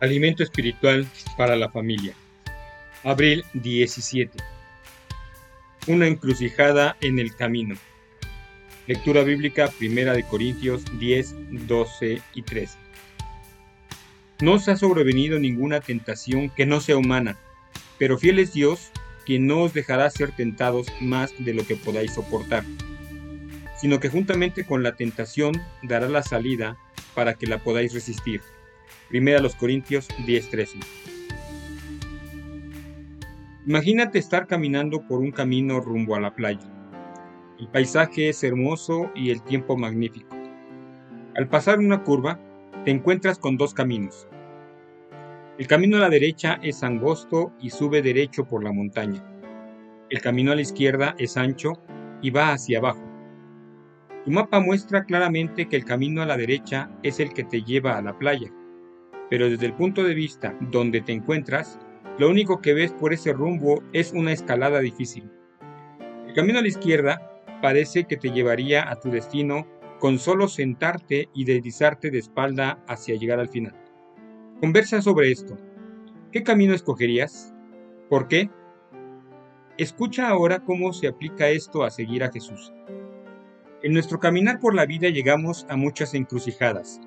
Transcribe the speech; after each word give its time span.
Alimento 0.00 0.44
espiritual 0.44 1.08
para 1.36 1.56
la 1.56 1.70
familia. 1.70 2.14
Abril 3.02 3.44
17. 3.54 4.38
Una 5.88 6.06
encrucijada 6.06 6.96
en 7.00 7.18
el 7.18 7.34
camino. 7.34 7.74
Lectura 8.86 9.24
bíblica 9.24 9.68
Primera 9.76 10.12
de 10.12 10.22
Corintios 10.22 10.84
10, 11.00 11.66
12 11.66 12.22
y 12.32 12.42
13. 12.42 12.78
No 14.40 14.52
os 14.52 14.68
ha 14.68 14.76
sobrevenido 14.76 15.40
ninguna 15.40 15.80
tentación 15.80 16.48
que 16.50 16.64
no 16.64 16.80
sea 16.80 16.96
humana, 16.96 17.36
pero 17.98 18.18
fiel 18.18 18.38
es 18.38 18.52
Dios, 18.52 18.92
quien 19.26 19.48
no 19.48 19.62
os 19.62 19.74
dejará 19.74 20.08
ser 20.10 20.30
tentados 20.30 20.86
más 21.00 21.34
de 21.40 21.54
lo 21.54 21.66
que 21.66 21.74
podáis 21.74 22.14
soportar, 22.14 22.62
sino 23.80 23.98
que 23.98 24.10
juntamente 24.10 24.64
con 24.64 24.84
la 24.84 24.94
tentación 24.94 25.60
dará 25.82 26.08
la 26.08 26.22
salida 26.22 26.76
para 27.16 27.34
que 27.34 27.48
la 27.48 27.58
podáis 27.58 27.92
resistir. 27.92 28.42
Primera 29.08 29.40
los 29.40 29.54
Corintios 29.54 30.06
10:13. 30.26 30.80
Imagínate 33.66 34.18
estar 34.18 34.46
caminando 34.46 35.06
por 35.06 35.20
un 35.20 35.30
camino 35.30 35.80
rumbo 35.80 36.14
a 36.14 36.20
la 36.20 36.34
playa. 36.34 36.70
El 37.58 37.68
paisaje 37.68 38.28
es 38.28 38.44
hermoso 38.44 39.10
y 39.14 39.30
el 39.30 39.42
tiempo 39.42 39.76
magnífico. 39.76 40.36
Al 41.36 41.48
pasar 41.48 41.78
una 41.78 42.02
curva, 42.02 42.38
te 42.84 42.90
encuentras 42.90 43.38
con 43.38 43.56
dos 43.56 43.72
caminos. 43.72 44.28
El 45.58 45.66
camino 45.66 45.96
a 45.96 46.00
la 46.00 46.10
derecha 46.10 46.58
es 46.62 46.82
angosto 46.82 47.52
y 47.60 47.70
sube 47.70 48.02
derecho 48.02 48.44
por 48.44 48.62
la 48.62 48.72
montaña. 48.72 49.24
El 50.10 50.20
camino 50.20 50.52
a 50.52 50.54
la 50.54 50.62
izquierda 50.62 51.14
es 51.18 51.36
ancho 51.36 51.74
y 52.20 52.30
va 52.30 52.52
hacia 52.52 52.78
abajo. 52.78 53.04
Tu 54.24 54.30
mapa 54.30 54.60
muestra 54.60 55.04
claramente 55.04 55.66
que 55.66 55.76
el 55.76 55.84
camino 55.84 56.20
a 56.20 56.26
la 56.26 56.36
derecha 56.36 56.90
es 57.02 57.20
el 57.20 57.32
que 57.32 57.44
te 57.44 57.62
lleva 57.62 57.96
a 57.96 58.02
la 58.02 58.18
playa 58.18 58.52
pero 59.30 59.48
desde 59.48 59.66
el 59.66 59.74
punto 59.74 60.04
de 60.04 60.14
vista 60.14 60.56
donde 60.60 61.00
te 61.00 61.12
encuentras, 61.12 61.78
lo 62.18 62.28
único 62.28 62.60
que 62.60 62.74
ves 62.74 62.92
por 62.92 63.12
ese 63.12 63.32
rumbo 63.32 63.82
es 63.92 64.12
una 64.12 64.32
escalada 64.32 64.80
difícil. 64.80 65.30
El 66.26 66.34
camino 66.34 66.58
a 66.58 66.62
la 66.62 66.68
izquierda 66.68 67.42
parece 67.62 68.04
que 68.04 68.16
te 68.16 68.30
llevaría 68.30 68.90
a 68.90 68.98
tu 69.00 69.10
destino 69.10 69.66
con 69.98 70.18
solo 70.18 70.48
sentarte 70.48 71.28
y 71.34 71.44
deslizarte 71.44 72.10
de 72.10 72.18
espalda 72.18 72.82
hacia 72.86 73.16
llegar 73.16 73.40
al 73.40 73.48
final. 73.48 73.74
Conversa 74.60 75.02
sobre 75.02 75.30
esto. 75.30 75.56
¿Qué 76.32 76.42
camino 76.42 76.74
escogerías? 76.74 77.54
¿Por 78.08 78.28
qué? 78.28 78.50
Escucha 79.76 80.28
ahora 80.28 80.64
cómo 80.64 80.92
se 80.92 81.08
aplica 81.08 81.48
esto 81.48 81.84
a 81.84 81.90
seguir 81.90 82.24
a 82.24 82.32
Jesús. 82.32 82.72
En 83.82 83.92
nuestro 83.92 84.18
caminar 84.18 84.58
por 84.58 84.74
la 84.74 84.86
vida 84.86 85.08
llegamos 85.08 85.64
a 85.68 85.76
muchas 85.76 86.14
encrucijadas, 86.14 87.00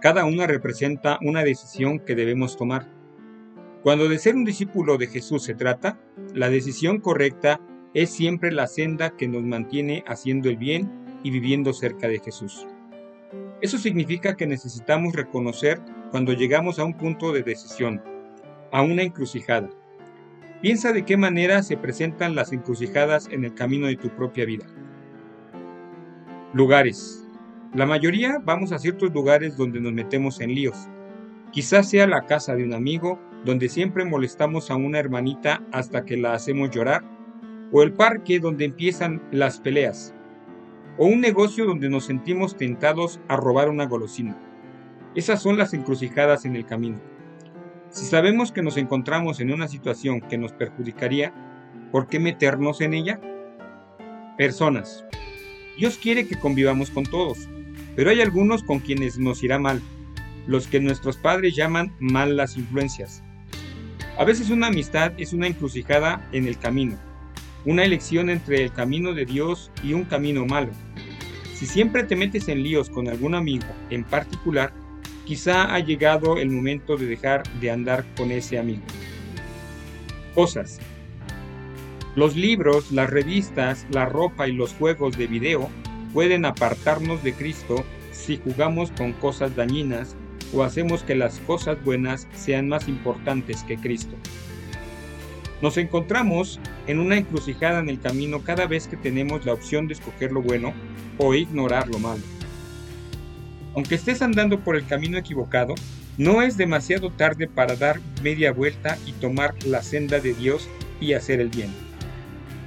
cada 0.00 0.24
una 0.24 0.46
representa 0.46 1.18
una 1.22 1.42
decisión 1.42 1.98
que 1.98 2.14
debemos 2.14 2.56
tomar. 2.56 2.88
Cuando 3.82 4.08
de 4.08 4.18
ser 4.18 4.36
un 4.36 4.44
discípulo 4.44 4.96
de 4.96 5.06
Jesús 5.06 5.42
se 5.44 5.54
trata, 5.54 5.98
la 6.34 6.48
decisión 6.50 7.00
correcta 7.00 7.60
es 7.94 8.10
siempre 8.10 8.52
la 8.52 8.66
senda 8.66 9.16
que 9.16 9.28
nos 9.28 9.42
mantiene 9.42 10.04
haciendo 10.06 10.48
el 10.48 10.56
bien 10.56 10.90
y 11.22 11.30
viviendo 11.30 11.72
cerca 11.72 12.06
de 12.06 12.20
Jesús. 12.20 12.66
Eso 13.60 13.78
significa 13.78 14.36
que 14.36 14.46
necesitamos 14.46 15.14
reconocer 15.14 15.80
cuando 16.10 16.32
llegamos 16.32 16.78
a 16.78 16.84
un 16.84 16.94
punto 16.94 17.32
de 17.32 17.42
decisión, 17.42 18.00
a 18.70 18.82
una 18.82 19.02
encrucijada. 19.02 19.68
Piensa 20.60 20.92
de 20.92 21.04
qué 21.04 21.16
manera 21.16 21.62
se 21.62 21.76
presentan 21.76 22.34
las 22.34 22.52
encrucijadas 22.52 23.28
en 23.28 23.44
el 23.44 23.54
camino 23.54 23.86
de 23.86 23.96
tu 23.96 24.10
propia 24.10 24.44
vida. 24.44 24.66
Lugares. 26.52 27.27
La 27.74 27.84
mayoría 27.84 28.40
vamos 28.42 28.72
a 28.72 28.78
ciertos 28.78 29.12
lugares 29.12 29.58
donde 29.58 29.78
nos 29.78 29.92
metemos 29.92 30.40
en 30.40 30.54
líos. 30.54 30.88
Quizás 31.52 31.90
sea 31.90 32.06
la 32.06 32.24
casa 32.24 32.54
de 32.54 32.64
un 32.64 32.72
amigo, 32.72 33.20
donde 33.44 33.68
siempre 33.68 34.06
molestamos 34.06 34.70
a 34.70 34.76
una 34.76 34.98
hermanita 34.98 35.62
hasta 35.70 36.06
que 36.06 36.16
la 36.16 36.32
hacemos 36.32 36.70
llorar, 36.70 37.04
o 37.70 37.82
el 37.82 37.92
parque 37.92 38.40
donde 38.40 38.64
empiezan 38.64 39.22
las 39.32 39.60
peleas, 39.60 40.14
o 40.96 41.04
un 41.04 41.20
negocio 41.20 41.66
donde 41.66 41.90
nos 41.90 42.06
sentimos 42.06 42.56
tentados 42.56 43.20
a 43.28 43.36
robar 43.36 43.68
una 43.68 43.84
golosina. 43.84 44.38
Esas 45.14 45.42
son 45.42 45.58
las 45.58 45.74
encrucijadas 45.74 46.46
en 46.46 46.56
el 46.56 46.64
camino. 46.64 46.98
Si 47.90 48.06
sabemos 48.06 48.50
que 48.50 48.62
nos 48.62 48.78
encontramos 48.78 49.40
en 49.40 49.52
una 49.52 49.68
situación 49.68 50.22
que 50.22 50.38
nos 50.38 50.52
perjudicaría, 50.52 51.34
¿por 51.92 52.06
qué 52.06 52.18
meternos 52.18 52.80
en 52.80 52.94
ella? 52.94 53.20
Personas. 54.38 55.04
Dios 55.76 55.98
quiere 55.98 56.26
que 56.26 56.38
convivamos 56.38 56.90
con 56.90 57.04
todos, 57.04 57.48
pero 57.98 58.10
hay 58.10 58.20
algunos 58.20 58.62
con 58.62 58.78
quienes 58.78 59.18
nos 59.18 59.42
irá 59.42 59.58
mal, 59.58 59.82
los 60.46 60.68
que 60.68 60.78
nuestros 60.78 61.16
padres 61.16 61.56
llaman 61.56 61.92
malas 61.98 62.56
influencias. 62.56 63.24
A 64.16 64.24
veces 64.24 64.50
una 64.50 64.68
amistad 64.68 65.14
es 65.18 65.32
una 65.32 65.48
encrucijada 65.48 66.24
en 66.30 66.46
el 66.46 66.56
camino, 66.60 66.96
una 67.64 67.82
elección 67.82 68.30
entre 68.30 68.62
el 68.62 68.72
camino 68.72 69.14
de 69.14 69.24
Dios 69.24 69.72
y 69.82 69.94
un 69.94 70.04
camino 70.04 70.46
malo. 70.46 70.70
Si 71.54 71.66
siempre 71.66 72.04
te 72.04 72.14
metes 72.14 72.46
en 72.46 72.62
líos 72.62 72.88
con 72.88 73.08
algún 73.08 73.34
amigo 73.34 73.66
en 73.90 74.04
particular, 74.04 74.72
quizá 75.24 75.74
ha 75.74 75.80
llegado 75.80 76.38
el 76.38 76.50
momento 76.50 76.96
de 76.96 77.06
dejar 77.06 77.42
de 77.58 77.72
andar 77.72 78.06
con 78.16 78.30
ese 78.30 78.60
amigo. 78.60 78.84
Cosas. 80.36 80.78
Los 82.14 82.36
libros, 82.36 82.92
las 82.92 83.10
revistas, 83.10 83.88
la 83.90 84.04
ropa 84.04 84.46
y 84.46 84.52
los 84.52 84.72
juegos 84.74 85.18
de 85.18 85.26
video 85.26 85.68
pueden 86.12 86.44
apartarnos 86.44 87.22
de 87.22 87.34
Cristo 87.34 87.84
si 88.12 88.38
jugamos 88.38 88.90
con 88.92 89.12
cosas 89.12 89.54
dañinas 89.54 90.16
o 90.52 90.62
hacemos 90.62 91.02
que 91.02 91.14
las 91.14 91.38
cosas 91.40 91.82
buenas 91.84 92.26
sean 92.34 92.68
más 92.68 92.88
importantes 92.88 93.62
que 93.64 93.76
Cristo. 93.76 94.16
Nos 95.60 95.76
encontramos 95.76 96.60
en 96.86 97.00
una 97.00 97.16
encrucijada 97.16 97.80
en 97.80 97.88
el 97.88 98.00
camino 98.00 98.42
cada 98.42 98.66
vez 98.66 98.86
que 98.86 98.96
tenemos 98.96 99.44
la 99.44 99.52
opción 99.52 99.88
de 99.88 99.94
escoger 99.94 100.32
lo 100.32 100.40
bueno 100.40 100.72
o 101.18 101.34
ignorar 101.34 101.88
lo 101.88 101.98
malo. 101.98 102.22
Aunque 103.74 103.96
estés 103.96 104.22
andando 104.22 104.60
por 104.60 104.76
el 104.76 104.86
camino 104.86 105.18
equivocado, 105.18 105.74
no 106.16 106.42
es 106.42 106.56
demasiado 106.56 107.10
tarde 107.10 107.46
para 107.48 107.76
dar 107.76 108.00
media 108.22 108.52
vuelta 108.52 108.98
y 109.06 109.12
tomar 109.12 109.54
la 109.64 109.82
senda 109.82 110.20
de 110.20 110.34
Dios 110.34 110.68
y 111.00 111.12
hacer 111.12 111.40
el 111.40 111.48
bien. 111.48 111.87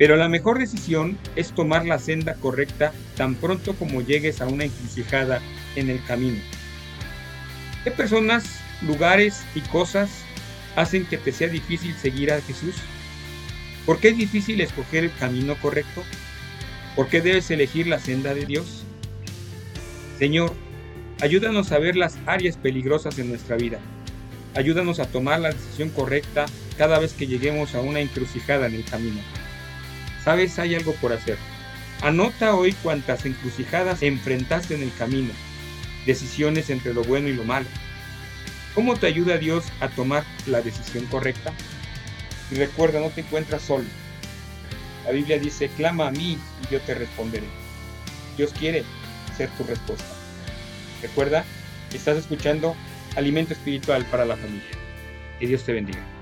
Pero 0.00 0.16
la 0.16 0.30
mejor 0.30 0.58
decisión 0.58 1.18
es 1.36 1.52
tomar 1.52 1.84
la 1.84 1.98
senda 1.98 2.32
correcta 2.36 2.94
tan 3.18 3.34
pronto 3.34 3.74
como 3.74 4.00
llegues 4.00 4.40
a 4.40 4.46
una 4.46 4.64
encrucijada 4.64 5.42
en 5.76 5.90
el 5.90 6.02
camino. 6.06 6.38
¿Qué 7.84 7.90
personas, 7.90 8.62
lugares 8.80 9.42
y 9.54 9.60
cosas 9.60 10.08
hacen 10.74 11.04
que 11.04 11.18
te 11.18 11.32
sea 11.32 11.48
difícil 11.48 11.94
seguir 11.96 12.32
a 12.32 12.40
Jesús? 12.40 12.76
¿Por 13.84 14.00
qué 14.00 14.08
es 14.08 14.16
difícil 14.16 14.62
escoger 14.62 15.04
el 15.04 15.14
camino 15.16 15.54
correcto? 15.56 16.02
¿Por 16.96 17.08
qué 17.08 17.20
debes 17.20 17.50
elegir 17.50 17.86
la 17.86 17.98
senda 17.98 18.32
de 18.32 18.46
Dios? 18.46 18.84
Señor, 20.18 20.54
ayúdanos 21.20 21.72
a 21.72 21.78
ver 21.78 21.96
las 21.96 22.16
áreas 22.24 22.56
peligrosas 22.56 23.18
en 23.18 23.28
nuestra 23.28 23.56
vida. 23.56 23.78
Ayúdanos 24.54 24.98
a 24.98 25.04
tomar 25.04 25.40
la 25.40 25.50
decisión 25.50 25.90
correcta 25.90 26.46
cada 26.78 26.98
vez 26.98 27.12
que 27.12 27.26
lleguemos 27.26 27.74
a 27.74 27.82
una 27.82 28.00
encrucijada 28.00 28.66
en 28.66 28.76
el 28.76 28.84
camino. 28.86 29.20
Sabes, 30.24 30.58
hay 30.58 30.74
algo 30.74 30.94
por 30.94 31.12
hacer. 31.12 31.38
Anota 32.02 32.54
hoy 32.54 32.72
cuántas 32.82 33.26
encrucijadas 33.26 34.02
enfrentaste 34.02 34.74
en 34.74 34.82
el 34.82 34.94
camino, 34.94 35.32
decisiones 36.06 36.70
entre 36.70 36.94
lo 36.94 37.02
bueno 37.04 37.28
y 37.28 37.34
lo 37.34 37.44
malo. 37.44 37.66
¿Cómo 38.74 38.96
te 38.96 39.06
ayuda 39.06 39.38
Dios 39.38 39.64
a 39.80 39.88
tomar 39.88 40.24
la 40.46 40.62
decisión 40.62 41.04
correcta? 41.06 41.52
Y 42.50 42.54
recuerda, 42.54 43.00
no 43.00 43.10
te 43.10 43.22
encuentras 43.22 43.62
solo. 43.62 43.84
La 45.04 45.12
Biblia 45.12 45.38
dice, 45.38 45.68
clama 45.76 46.08
a 46.08 46.10
mí 46.10 46.38
y 46.62 46.72
yo 46.72 46.80
te 46.80 46.94
responderé. 46.94 47.46
Dios 48.36 48.52
quiere 48.58 48.84
ser 49.36 49.50
tu 49.50 49.64
respuesta. 49.64 50.08
Recuerda, 51.02 51.44
estás 51.92 52.16
escuchando 52.18 52.76
Alimento 53.16 53.52
Espiritual 53.52 54.04
para 54.06 54.24
la 54.24 54.36
Familia. 54.36 54.70
Que 55.38 55.46
Dios 55.46 55.64
te 55.64 55.72
bendiga. 55.72 56.19